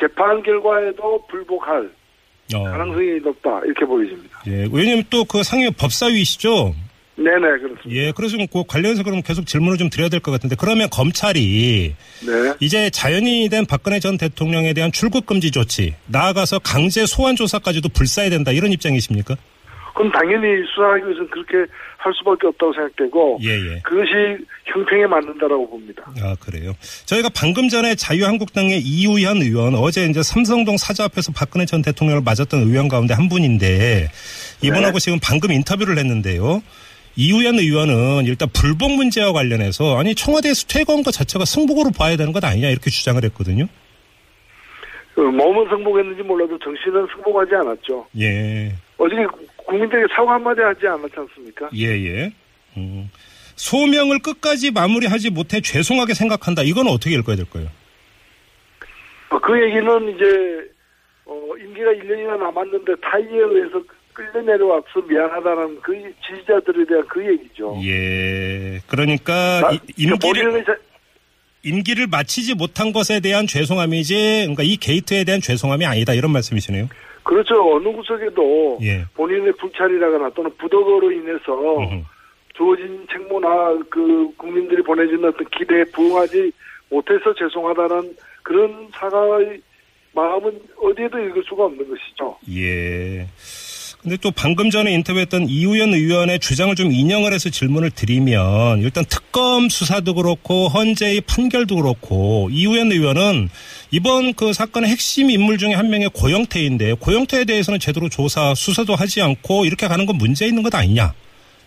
재판 0.00 0.42
결과에도 0.42 1.24
불복할 1.28 1.90
어. 2.54 2.62
가능성이 2.64 3.18
높다 3.20 3.60
이렇게 3.64 3.84
보여집니다. 3.84 4.40
예. 4.46 4.52
의원님 4.62 5.02
또그 5.10 5.42
상임 5.42 5.70
법사위시죠? 5.72 6.74
네네 7.18 7.40
그렇습니다. 7.40 7.90
예. 7.90 8.12
그래서 8.12 8.36
그 8.52 8.62
관련해서 8.66 9.02
그럼 9.02 9.22
계속 9.22 9.44
질문을 9.46 9.76
좀 9.76 9.90
드려야 9.90 10.08
될 10.08 10.20
것 10.20 10.30
같은데 10.30 10.54
그러면 10.58 10.88
검찰이 10.90 11.94
네. 12.26 12.54
이제 12.60 12.90
자연이 12.90 13.48
된 13.48 13.66
박근혜 13.66 13.98
전 13.98 14.16
대통령에 14.16 14.72
대한 14.72 14.92
출국 14.92 15.26
금지 15.26 15.50
조치 15.50 15.94
나아가서 16.06 16.60
강제 16.60 17.06
소환 17.06 17.34
조사까지도 17.34 17.88
불사해야 17.88 18.30
된다 18.30 18.52
이런 18.52 18.72
입장이십니까? 18.72 19.36
그럼 19.94 20.12
당연히 20.12 20.62
수사하기 20.72 21.02
위해서는 21.06 21.28
그렇게 21.30 21.72
할 21.96 22.12
수밖에 22.14 22.46
없다고 22.46 22.72
생각되고 22.72 23.38
예, 23.42 23.48
예. 23.50 23.80
그것이 23.82 24.12
형평에 24.66 25.06
맞는다라고 25.08 25.68
봅니다. 25.68 26.04
아, 26.22 26.36
그래요. 26.38 26.72
저희가 27.06 27.30
방금 27.34 27.68
전에 27.68 27.96
자유한국당의 27.96 28.80
이우현 28.80 29.38
의원 29.38 29.74
어제 29.74 30.06
이제 30.06 30.22
삼성동 30.22 30.76
사저 30.76 31.02
앞에서 31.02 31.32
박근혜 31.32 31.66
전 31.66 31.82
대통령을 31.82 32.22
맞았던 32.22 32.60
의원 32.60 32.86
가운데 32.86 33.12
한 33.14 33.28
분인데 33.28 34.08
이분하고 34.62 34.98
네. 35.00 35.04
지금 35.04 35.18
방금 35.20 35.50
인터뷰를 35.50 35.98
했는데요. 35.98 36.62
이우현 37.18 37.58
의원은 37.58 38.26
일단 38.26 38.48
불복 38.54 38.92
문제와 38.92 39.32
관련해서 39.32 39.98
아니 39.98 40.14
청와대에서 40.14 40.68
퇴거한 40.68 41.02
것 41.02 41.10
자체가 41.10 41.44
승복으로 41.44 41.90
봐야 41.90 42.16
되는 42.16 42.32
것 42.32 42.44
아니냐 42.44 42.68
이렇게 42.68 42.90
주장을 42.90 43.22
했거든요. 43.24 43.66
그 45.16 45.22
몸은 45.22 45.68
승복했는지 45.68 46.22
몰라도 46.22 46.56
정신은 46.60 47.08
승복하지 47.12 47.56
않았죠. 47.56 48.06
예, 48.20 48.72
어저께 48.98 49.26
국민들에게 49.56 50.06
사과 50.14 50.34
한마디 50.34 50.60
하지 50.60 50.86
않았지 50.86 51.14
않습니까? 51.16 51.68
예, 51.74 51.86
예. 51.88 52.32
음. 52.76 53.10
소명을 53.56 54.20
끝까지 54.20 54.70
마무리하지 54.70 55.30
못해 55.30 55.60
죄송하게 55.60 56.14
생각한다. 56.14 56.62
이건 56.62 56.86
어떻게 56.86 57.16
읽어야 57.16 57.34
될까요? 57.34 57.66
어, 59.30 59.40
그 59.40 59.60
얘기는 59.60 60.14
이제 60.14 60.70
어, 61.24 61.34
임기가 61.58 61.90
1년이나 61.90 62.38
남았는데 62.38 62.94
타이에 63.02 63.40
의해서 63.40 63.82
끌려 64.18 64.42
내려와서 64.42 65.00
미안하다는 65.08 65.80
그 65.80 65.92
지지자들에 66.26 66.84
대한 66.86 67.04
그 67.08 67.24
얘기죠. 67.24 67.78
예. 67.84 68.80
그러니까 68.88 69.60
나- 69.60 69.70
이- 69.72 69.78
임기를 69.96 70.64
자- 70.64 70.76
임기를 71.62 72.06
마치지 72.08 72.54
못한 72.54 72.92
것에 72.92 73.20
대한 73.20 73.46
죄송함이지, 73.46 74.14
그러니까 74.42 74.62
이 74.64 74.76
게이트에 74.76 75.24
대한 75.24 75.40
죄송함이 75.40 75.86
아니다 75.86 76.14
이런 76.14 76.32
말씀이시네요. 76.32 76.88
그렇죠. 77.22 77.54
어느 77.76 77.88
구석에도 77.94 78.78
예. 78.82 79.04
본인의 79.14 79.52
불찰이라거나 79.58 80.30
또는 80.30 80.50
부덕어로 80.58 81.12
인해서 81.12 81.78
음흠. 81.78 82.02
주어진 82.56 83.06
책무나 83.12 83.78
그 83.90 84.28
국민들이 84.36 84.82
보내준 84.82 85.24
어떤 85.24 85.46
기대에 85.50 85.84
부응하지 85.92 86.50
못해서 86.90 87.34
죄송하다는 87.38 88.16
그런 88.42 88.88
사과의 88.92 89.60
마음은 90.14 90.58
어디에도 90.80 91.18
읽을 91.18 91.44
수가 91.46 91.64
없는 91.66 91.86
것이죠. 91.88 92.36
예. 92.56 93.26
근데 94.02 94.16
또 94.20 94.30
방금 94.30 94.70
전에 94.70 94.92
인터뷰했던 94.92 95.48
이우현 95.48 95.92
의원의 95.92 96.38
주장을 96.38 96.72
좀 96.76 96.92
인용을 96.92 97.32
해서 97.32 97.50
질문을 97.50 97.90
드리면 97.90 98.80
일단 98.82 99.04
특검 99.08 99.68
수사도 99.68 100.14
그렇고 100.14 100.68
헌재의 100.68 101.22
판결도 101.22 101.76
그렇고 101.76 102.48
이우현 102.52 102.92
의원은 102.92 103.48
이번 103.90 104.34
그 104.34 104.52
사건의 104.52 104.90
핵심 104.90 105.30
인물 105.30 105.58
중에 105.58 105.74
한 105.74 105.90
명의 105.90 106.08
고영태인데 106.10 106.94
고영태에 106.94 107.44
대해서는 107.44 107.80
제대로 107.80 108.08
조사 108.08 108.54
수사도 108.54 108.94
하지 108.94 109.20
않고 109.20 109.64
이렇게 109.64 109.88
가는 109.88 110.06
건 110.06 110.16
문제 110.16 110.46
있는 110.46 110.62
것 110.62 110.72
아니냐. 110.74 111.12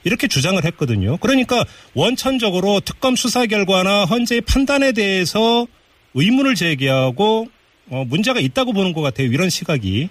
이렇게 0.03 0.27
주장을 0.27 0.63
했거든요. 0.63 1.17
그러니까 1.17 1.63
원천적으로 1.93 2.79
특검 2.79 3.15
수사 3.15 3.45
결과나 3.45 4.05
헌재의 4.05 4.41
판단에 4.41 4.93
대해서 4.93 5.67
의문을 6.13 6.55
제기하고 6.55 7.50
어, 7.89 8.05
문제가 8.07 8.39
있다고 8.39 8.73
보는 8.73 8.93
것 8.93 9.01
같아요. 9.01 9.27
이런 9.27 9.50
시각이. 9.50 10.09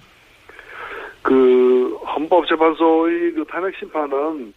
그 1.23 1.99
헌법재판소의 2.15 3.33
그 3.33 3.45
탄핵 3.49 3.75
심판은 3.77 4.53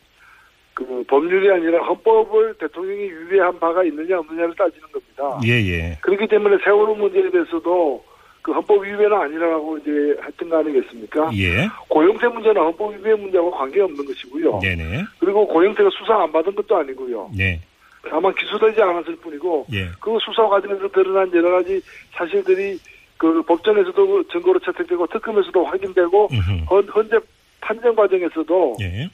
그 0.74 1.04
법률이 1.08 1.52
아니라 1.52 1.84
헌법을 1.84 2.56
대통령이 2.60 3.04
위배한 3.04 3.60
바가 3.60 3.84
있느냐 3.84 4.20
없느냐를 4.20 4.56
따지는 4.56 4.88
겁니다. 4.92 5.40
예, 5.46 5.52
예. 5.52 5.98
그렇기 6.02 6.28
때문에 6.28 6.58
세월호 6.64 6.96
문제에 6.96 7.30
대해서도 7.30 8.04
그 8.42 8.52
헌법 8.52 8.84
위배는 8.84 9.14
아니라고 9.14 9.78
이제 9.78 9.92
했던 10.26 10.50
거 10.50 10.58
아니겠습니까? 10.58 11.32
예. 11.36 11.68
고영태 11.88 12.28
문제는 12.28 12.62
헌법 12.62 12.94
위배 12.94 13.14
문제하고 13.14 13.52
관계없는 13.52 14.06
것이고요. 14.06 14.60
네네. 14.60 15.04
그리고 15.20 15.48
고영태가 15.48 15.90
수사 15.92 16.22
안 16.22 16.32
받은 16.32 16.56
것도 16.56 16.76
아니고요. 16.76 17.32
네. 17.38 17.62
다만 18.10 18.34
기소되지 18.36 18.82
않았을 18.82 19.16
뿐이고 19.18 19.68
예. 19.72 19.88
그 20.02 20.18
수사 20.20 20.46
과정에서 20.48 20.90
드러난 20.90 21.32
여러 21.34 21.52
가지 21.52 21.82
사실들이 22.12 22.78
그 23.16 23.42
법정에서도 23.44 24.24
증거로 24.28 24.60
채택되고 24.60 25.08
특검에서도 25.08 25.64
확인되고 25.64 26.30
음흠. 26.32 26.66
헌, 26.70 26.88
현재 26.94 27.18
판정 27.64 27.96
과정에서도 27.96 28.78
예. 28.82 29.10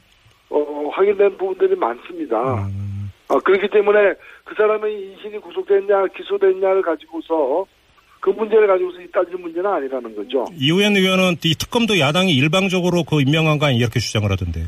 어, 0.50 0.90
확인된 0.92 1.38
부분들이 1.38 1.76
많습니다. 1.76 2.66
음, 2.66 3.12
어, 3.28 3.38
그렇기 3.40 3.70
때문에 3.70 4.14
그 4.44 4.56
사람의 4.56 4.92
인신이 5.12 5.38
구속됐냐 5.40 6.08
기소됐냐를 6.18 6.82
가지고서 6.82 7.66
그 8.20 8.32
문제를 8.32 8.68
가지고서 8.68 8.98
따질 9.14 9.38
문제는 9.38 9.70
아니라는 9.70 10.16
거죠. 10.16 10.46
이우현 10.58 10.96
의원은 10.96 11.36
이 11.46 11.54
특검도 11.56 12.00
야당이 12.00 12.34
일방적으로 12.34 13.04
그 13.04 13.22
임명한 13.22 13.60
거 13.60 13.68
아니 13.68 13.78
이렇게 13.78 14.00
주장을 14.00 14.30
하던데요. 14.30 14.66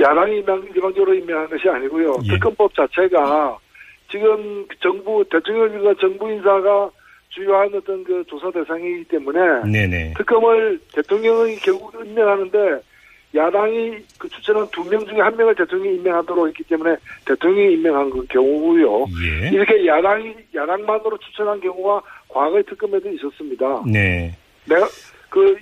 야당이 0.00 0.36
일방- 0.38 0.64
일방적으로 0.74 1.14
임명한 1.14 1.50
것이 1.50 1.68
아니고요. 1.68 2.16
예. 2.24 2.28
특검법 2.32 2.72
자체가 2.74 3.58
지금 4.10 4.66
정부 4.80 5.24
대통령과 5.30 5.94
정부 6.00 6.30
인사가 6.30 6.90
주요한 7.34 7.68
어떤 7.74 8.04
그 8.04 8.22
조사 8.28 8.50
대상이기 8.50 9.04
때문에 9.04 9.38
네네. 9.70 10.14
특검을 10.16 10.78
대통령이 10.94 11.56
결국 11.56 11.92
임명하는데 12.04 12.80
야당이 13.34 13.96
그 14.18 14.28
추천한 14.28 14.64
두 14.70 14.84
명 14.84 15.04
중에 15.04 15.20
한 15.20 15.36
명을 15.36 15.56
대통령이 15.56 15.96
임명하도록 15.96 16.46
했기 16.46 16.62
때문에 16.62 16.94
대통령이 17.26 17.72
임명한 17.74 18.10
그 18.10 18.24
경우고요. 18.28 19.06
예. 19.24 19.48
이렇게 19.50 19.84
야당이 19.84 20.34
야당만으로 20.54 21.18
추천한 21.18 21.58
경우가 21.60 22.00
과거의 22.28 22.62
특검에도 22.64 23.10
있었습니다. 23.10 23.82
네. 23.92 24.32
내가 24.66 24.86
그 25.28 25.56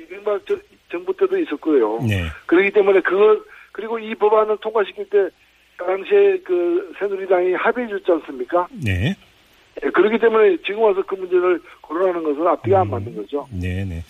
이명박 0.00 0.40
저- 0.46 0.56
정부 0.90 1.14
때도 1.14 1.36
있었고요. 1.38 1.98
네. 2.08 2.24
그렇기 2.46 2.70
때문에 2.70 3.00
그걸 3.00 3.42
그리고 3.72 3.98
이 3.98 4.14
법안을 4.14 4.56
통과시킬 4.62 5.10
때 5.10 5.28
당시에 5.76 6.38
그 6.38 6.94
새누리당이 6.98 7.52
합의해 7.52 7.88
줬지 7.90 8.10
않습니까? 8.10 8.66
네. 8.82 9.14
예, 9.84 9.90
그렇기 9.90 10.18
때문에 10.18 10.56
지금 10.66 10.82
와서 10.82 11.02
그 11.06 11.14
문제를 11.14 11.60
거론하는 11.82 12.22
것은 12.22 12.46
앞뒤가 12.46 12.80
안 12.80 12.90
맞는 12.90 13.16
거죠. 13.16 13.46
네네. 13.50 14.04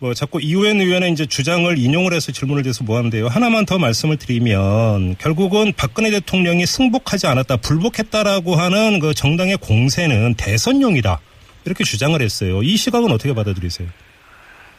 뭐 0.00 0.14
자꾸 0.14 0.40
이후엔 0.40 0.80
의원의 0.80 1.10
이제 1.10 1.26
주장을 1.26 1.76
인용을 1.76 2.12
해서 2.12 2.30
질문을 2.30 2.62
드려서 2.62 2.84
뭐하는데요. 2.84 3.26
하나만 3.26 3.66
더 3.66 3.78
말씀을 3.78 4.16
드리면 4.16 5.16
결국은 5.18 5.72
박근혜 5.76 6.10
대통령이 6.10 6.66
승복하지 6.66 7.26
않았다, 7.26 7.56
불복했다라고 7.56 8.54
하는 8.54 9.00
그 9.00 9.12
정당의 9.12 9.56
공세는 9.56 10.34
대선용이다 10.34 11.18
이렇게 11.64 11.82
주장을 11.82 12.20
했어요. 12.20 12.62
이 12.62 12.76
시각은 12.76 13.10
어떻게 13.10 13.34
받아들이세요? 13.34 13.88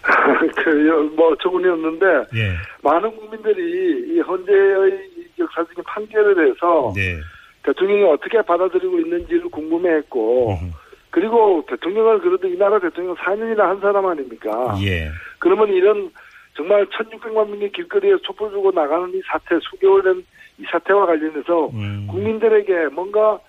그, 0.63 1.11
뭐, 1.15 1.33
어처구니없는데, 1.33 2.05
예. 2.35 2.53
많은 2.81 3.15
국민들이 3.17 4.15
이 4.15 4.19
헌재의 4.21 4.91
이 5.17 5.41
역사적인 5.41 5.83
판결에 5.83 6.33
대해서 6.35 6.93
네. 6.95 7.17
대통령이 7.73 8.03
어떻게 8.03 8.41
받아들이고 8.41 8.99
있는지를 8.99 9.49
궁금해했고, 9.49 10.51
음, 10.51 10.71
그리고 11.09 11.63
대통령을 11.67 12.19
그래도 12.19 12.47
이 12.47 12.57
나라 12.57 12.79
대통령 12.79 13.15
4년이나 13.15 13.59
한 13.59 13.79
사람 13.79 14.05
아닙니까? 14.05 14.75
예. 14.83 15.09
그러면 15.39 15.69
이런 15.69 16.11
정말 16.55 16.85
1600만 16.87 17.49
명이 17.49 17.71
길거리에 17.71 18.15
촛불 18.23 18.51
들고 18.51 18.71
나가는 18.71 19.09
이 19.13 19.21
사태, 19.27 19.57
수개월 19.61 20.03
된 20.03 20.23
이 20.59 20.65
사태와 20.69 21.05
관련해서 21.05 21.69
음. 21.73 22.07
국민들에게 22.09 22.87
뭔가 22.89 23.39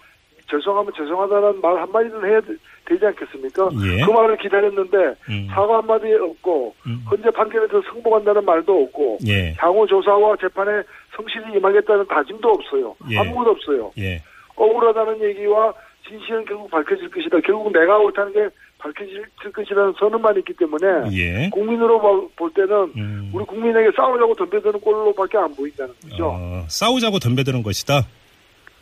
죄송하면 0.50 0.92
죄송하다는 0.96 1.60
말 1.60 1.78
한마디는 1.78 2.24
해야 2.28 2.40
되- 2.40 2.56
되지 2.86 3.06
않겠습니까? 3.06 3.68
예. 3.84 4.04
그 4.04 4.10
말을 4.10 4.36
기다렸는데 4.38 4.96
음. 5.28 5.46
사과 5.50 5.78
한마디 5.78 6.12
없고 6.14 6.74
음. 6.86 7.04
헌재 7.10 7.30
판결에서 7.30 7.80
승복한다는 7.92 8.44
말도 8.44 8.82
없고 8.84 9.18
예. 9.28 9.54
향후 9.58 9.86
조사와 9.86 10.36
재판에 10.40 10.82
성실히 11.16 11.56
임하겠다는 11.56 12.06
다짐도 12.08 12.48
없어요. 12.48 12.96
예. 13.10 13.18
아무것도 13.18 13.50
없어요. 13.50 13.92
예. 13.98 14.20
억울하다는 14.56 15.22
얘기와 15.22 15.72
진실은 16.08 16.44
결국 16.44 16.70
밝혀질 16.70 17.08
것이다. 17.10 17.38
결국 17.46 17.72
내가 17.72 17.96
옳다는 17.98 18.32
게 18.32 18.48
밝혀질 18.78 19.24
것이라는 19.54 19.92
선언만 19.98 20.36
있기 20.38 20.54
때문에 20.54 20.86
예. 21.12 21.48
국민으로 21.50 22.00
봐- 22.00 22.28
볼 22.36 22.50
때는 22.54 22.90
음. 22.96 23.30
우리 23.32 23.44
국민에게 23.44 23.90
싸우자고 23.96 24.34
덤벼드는 24.34 24.80
꼴로밖에 24.80 25.38
안 25.38 25.54
보인다는 25.54 25.94
거죠. 26.02 26.26
어, 26.34 26.64
싸우자고 26.68 27.18
덤벼드는 27.20 27.62
것이다. 27.62 28.02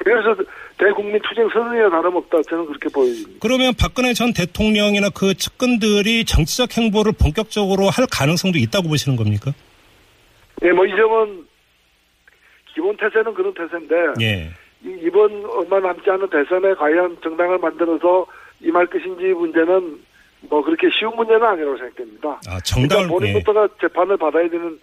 그래서 0.09 0.43
대국민 0.79 1.21
투쟁 1.29 1.49
선언이나 1.51 1.91
다름없다. 1.91 2.43
저는 2.49 2.67
그렇게 2.67 2.89
보여집니다. 2.89 3.39
그러면 3.41 3.73
박근혜 3.79 4.13
전 4.15 4.33
대통령이나 4.33 5.11
그 5.11 5.35
측근들이 5.35 6.25
정치적 6.25 6.77
행보를 6.77 7.13
본격적으로 7.21 7.89
할 7.91 8.07
가능성도 8.11 8.59
있다고 8.59 8.89
보시는 8.89 9.17
겁니까? 9.17 9.53
예, 10.63 10.71
뭐 10.73 10.85
이 10.87 10.91
점은 10.91 11.47
기본 12.75 12.97
태세는 12.97 13.35
그런 13.35 13.53
태세인데 13.55 13.95
예. 14.21 14.51
이- 14.85 14.99
이번 15.03 15.45
얼마 15.47 15.81
남지 15.81 16.09
않은 16.09 16.29
대선에 16.31 16.75
과연 16.75 17.17
정당을 17.23 17.59
만들어서 17.59 18.27
임할 18.61 18.87
것인지 18.87 19.25
문제는 19.35 19.99
뭐 20.43 20.63
그렇게 20.63 20.89
쉬운 20.97 21.15
문제는 21.17 21.43
아니라고 21.43 21.77
생각됩니다. 21.79 22.41
아, 22.49 22.61
정당을 22.61 23.09
그러니까 23.09 23.19
본인부터가 23.19 23.69
재판을 23.81 24.17
받아야 24.17 24.49
되는 24.49 24.79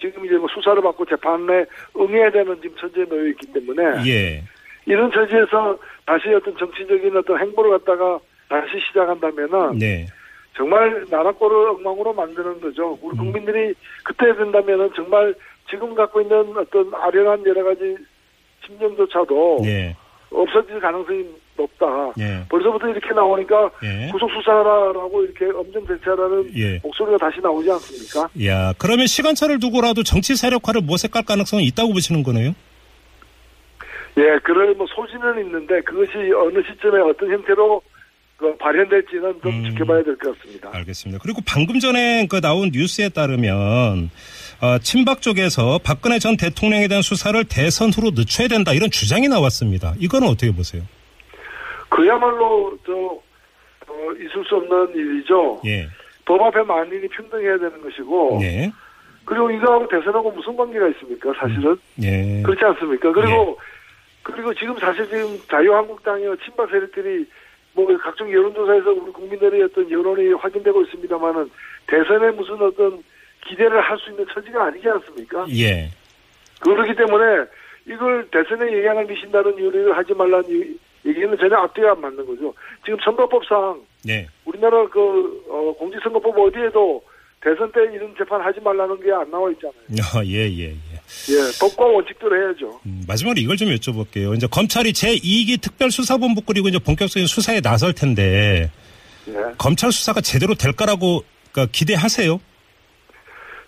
지금 0.00 0.24
이제 0.26 0.34
뭐 0.36 0.46
수사를 0.54 0.80
받고 0.82 1.04
재판에 1.06 1.64
응해야 1.96 2.30
되는 2.30 2.54
지금 2.62 2.76
처지에 2.80 3.04
놓여 3.06 3.26
있기 3.30 3.46
때문에 3.52 3.82
예. 4.08 4.42
예. 4.88 4.92
이런 4.92 5.10
처지에서 5.10 5.78
다시 6.06 6.28
어떤 6.34 6.56
정치적인 6.56 7.16
어떤 7.16 7.38
행보를 7.38 7.70
갖다가 7.78 8.18
다시 8.48 8.80
시작한다면은 8.88 9.78
네. 9.78 10.06
정말 10.56 11.04
나라 11.10 11.32
꼴을 11.32 11.70
엉망으로 11.70 12.12
만드는 12.12 12.60
거죠. 12.60 12.98
우리 13.00 13.16
음. 13.16 13.18
국민들이 13.18 13.74
그때 14.04 14.34
된다면은 14.36 14.90
정말 14.94 15.34
지금 15.70 15.94
갖고 15.94 16.20
있는 16.20 16.54
어떤 16.56 16.92
아련한 16.94 17.44
여러 17.46 17.64
가지 17.64 17.96
심정조차도 18.66 19.60
예. 19.64 19.96
없어질 20.30 20.80
가능성이 20.80 21.24
높다. 21.56 21.86
예. 22.18 22.44
벌써부터 22.48 22.88
이렇게 22.88 23.14
나오니까 23.14 23.70
예. 23.84 24.10
구속 24.10 24.30
수사라라고 24.30 25.22
이렇게 25.24 25.46
엄정 25.46 25.86
대체하라는 25.86 26.50
예. 26.56 26.80
목소리가 26.82 27.18
다시 27.18 27.40
나오지 27.40 27.70
않습니까? 27.70 28.28
야, 28.46 28.72
그러면 28.78 29.06
시간차를 29.06 29.58
두고라도 29.58 30.02
정치 30.02 30.34
세력화를 30.34 30.82
모색할 30.82 31.24
가능성이 31.24 31.64
있다고 31.64 31.92
보시는 31.92 32.22
거네요? 32.22 32.54
예, 34.18 34.38
그럴 34.42 34.74
뭐 34.74 34.86
소지는 34.94 35.44
있는데 35.46 35.80
그것이 35.82 36.12
어느 36.32 36.62
시점에 36.70 37.00
어떤 37.00 37.30
형태로 37.32 37.80
그 38.36 38.56
발현될지는 38.56 39.40
좀 39.42 39.52
음. 39.52 39.70
지켜봐야 39.70 40.02
될 40.02 40.16
것 40.16 40.36
같습니다. 40.36 40.70
알겠습니다. 40.72 41.22
그리고 41.22 41.40
방금 41.46 41.78
전에 41.78 42.26
그 42.28 42.40
나온 42.40 42.70
뉴스에 42.72 43.08
따르면 43.10 44.10
어, 44.60 44.78
친박 44.78 45.22
쪽에서 45.22 45.78
박근혜 45.84 46.18
전 46.18 46.36
대통령에 46.36 46.88
대한 46.88 47.02
수사를 47.02 47.42
대선 47.44 47.90
후로 47.90 48.10
늦춰야 48.14 48.48
된다 48.48 48.72
이런 48.72 48.90
주장이 48.90 49.28
나왔습니다. 49.28 49.94
이거는 49.98 50.28
어떻게 50.28 50.52
보세요? 50.52 50.82
그야말로 51.88 52.76
저 52.86 52.92
어, 52.92 54.12
있을 54.18 54.44
수 54.48 54.56
없는 54.56 54.94
일이죠. 54.94 55.60
예. 55.66 55.86
법 56.24 56.40
앞에 56.42 56.62
만인이 56.62 57.08
평등해야 57.08 57.58
되는 57.58 57.80
것이고 57.82 58.38
예. 58.42 58.72
그리고 59.24 59.50
이거하고 59.50 59.86
대선하고 59.88 60.30
무슨 60.32 60.56
관계가 60.56 60.88
있습니까? 60.88 61.32
사실은 61.38 61.76
예. 62.02 62.42
그렇지 62.42 62.64
않습니까? 62.64 63.12
그리고 63.12 63.58
그리고 64.22 64.54
지금 64.54 64.76
사실 64.78 65.04
지금 65.08 65.38
자유한국당이나 65.50 66.34
친박 66.44 66.70
세력들이 66.70 67.26
뭐 67.74 67.86
각종 67.98 68.30
여론조사에서 68.30 68.90
우리 68.90 69.10
국민들의 69.12 69.62
어떤 69.62 69.90
여론이 69.90 70.32
확인되고 70.34 70.82
있습니다만은 70.82 71.50
대선에 71.86 72.30
무슨 72.32 72.54
어떤 72.62 73.02
기대를 73.46 73.80
할 73.80 73.98
수 73.98 74.10
있는 74.10 74.24
처지가 74.32 74.64
아니지 74.66 74.88
않습니까? 74.88 75.46
예. 75.50 75.88
그렇기 76.60 76.94
때문에 76.94 77.44
이걸 77.86 78.28
대선에 78.30 78.72
영향을 78.78 79.06
미친다는 79.06 79.58
이유를 79.58 79.96
하지 79.96 80.14
말라는 80.14 80.44
이- 80.50 80.78
얘기는 81.08 81.36
전혀 81.38 81.56
앞뒤가 81.56 81.90
안 81.92 82.00
맞는 82.00 82.24
거죠. 82.24 82.54
지금 82.84 82.96
선거법상 83.04 83.80
예. 84.08 84.26
우리나라 84.44 84.86
그 84.88 85.44
어, 85.48 85.74
공직선거법 85.78 86.38
어디에도 86.38 87.02
대선 87.40 87.72
때 87.72 87.80
이런 87.92 88.14
재판 88.16 88.40
하지 88.40 88.60
말라는 88.60 89.00
게 89.00 89.10
안 89.10 89.28
나와 89.30 89.50
있잖아요. 89.50 89.74
아, 90.14 90.22
예, 90.24 90.46
예, 90.48 90.70
예. 90.70 90.91
예, 91.30 91.58
법과 91.60 91.84
원칙대로 91.84 92.36
해야죠. 92.36 92.80
음, 92.86 93.04
마지막으로 93.06 93.40
이걸 93.40 93.56
좀 93.56 93.68
여쭤볼게요. 93.68 94.34
이제 94.36 94.46
검찰이 94.46 94.92
제2기 94.92 95.60
특별수사본부 95.60 96.42
꾸리고 96.42 96.68
이제 96.68 96.78
본격적인 96.78 97.26
수사에 97.26 97.60
나설 97.60 97.92
텐데 97.92 98.70
예. 99.28 99.34
검찰 99.58 99.92
수사가 99.92 100.20
제대로 100.20 100.54
될 100.54 100.72
거라고 100.72 101.22
그러니까 101.52 101.70
기대하세요? 101.72 102.40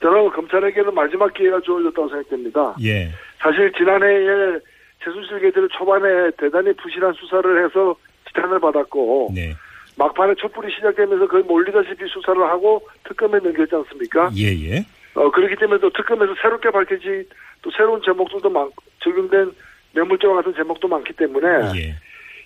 저는 0.03 0.31
검찰에게는 0.31 0.95
마지막 0.95 1.33
기회가 1.33 1.61
주어졌다고 1.61 2.09
생각됩니다. 2.09 2.75
예. 2.83 3.11
사실 3.39 3.73
지난해에 3.73 4.59
최순실 5.03 5.41
게이트를 5.41 5.69
초반에 5.71 6.31
대단히 6.39 6.73
부실한 6.75 7.13
수사를 7.15 7.65
해서 7.65 7.95
지탄을 8.29 8.59
받았고 8.59 9.33
네. 9.35 9.55
막판에 9.97 10.35
촛불이 10.35 10.75
시작되면서 10.75 11.29
거의 11.29 11.45
몰리다시피 11.45 12.05
수사를 12.09 12.43
하고 12.43 12.83
특검에 13.05 13.39
넘겼지 13.39 13.75
않습니까? 13.75 14.31
예, 14.37 14.49
예. 14.49 14.85
어, 15.15 15.31
그렇기 15.31 15.57
때문에 15.57 15.81
또 15.81 15.91
특검에서 15.91 16.35
새롭게 16.41 16.71
밝혀진 16.71 17.27
또 17.63 17.71
새로운 17.71 18.01
제목들도 18.03 18.51
많, 18.51 18.69
적용된 19.01 19.53
뇌물죄와 19.93 20.37
같은 20.37 20.55
제목도 20.55 20.89
많기 20.89 21.13
때문에 21.13 21.49
예. 21.77 21.97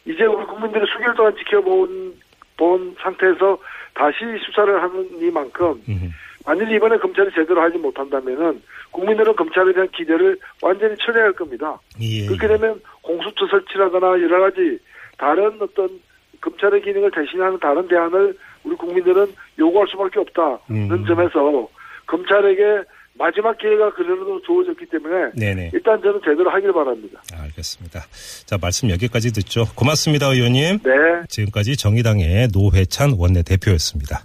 이제 0.05 0.25
우리 0.25 0.45
국민들이 0.47 0.85
수개월 0.93 1.15
동안 1.15 1.35
지켜본 1.37 2.15
본 2.57 2.97
상태에서 3.01 3.59
다시 3.95 4.19
수사를 4.45 4.83
하는 4.83 5.09
이만큼 5.21 5.83
음. 5.89 6.13
만일 6.45 6.71
이번에 6.73 6.97
검찰이 6.99 7.31
제대로 7.35 7.61
하지 7.61 7.79
못한다면은 7.79 8.63
국민들은 8.91 9.37
검찰에 9.37 9.73
대한 9.73 9.89
기대를 9.91 10.39
완전히 10.63 10.97
철회할 10.97 11.33
겁니다. 11.33 11.79
예. 12.01 12.27
그렇게 12.27 12.49
되면 12.49 12.81
공수처 13.03 13.47
설치라거나 13.47 14.21
여러 14.23 14.41
가지 14.41 14.79
다른 15.17 15.59
어떤 15.61 15.89
검찰의 16.41 16.83
기능을 16.83 17.11
대신하는 17.11 17.59
다른 17.59 17.87
대안을 17.89 18.37
우리 18.65 18.77
국민들은 18.77 19.27
요구할 19.59 19.89
수밖에 19.89 20.21
없다는 20.21 20.59
음. 20.71 21.05
점에서 21.07 21.69
검찰에게 22.09 22.89
마지막 23.19 23.59
기회가 23.59 23.93
그래도 23.95 24.41
주어졌기 24.43 24.87
때문에 24.87 25.33
네네. 25.35 25.71
일단 25.75 26.01
저는 26.01 26.21
제대로 26.25 26.51
하길 26.51 26.73
바랍니다. 26.73 27.21
알겠습니다. 27.35 28.01
자, 28.47 28.59
말씀 28.61 28.91
여기까지 28.91 29.33
듣죠. 29.33 29.65
고맙습니다, 29.75 30.27
의원님. 30.27 30.79
네. 30.85 30.93
지금까지 31.29 31.77
정의당의 31.77 32.49
노회찬 32.53 33.15
원내대표였습니다. 33.19 34.25